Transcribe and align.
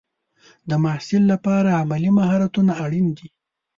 د 0.69 0.71
محصل 0.83 1.23
لپاره 1.33 1.69
عملي 1.81 2.11
مهارتونه 2.19 2.71
اړین 2.83 3.07
دي. 3.17 3.27